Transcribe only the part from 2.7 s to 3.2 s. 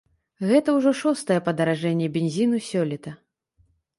сёлета.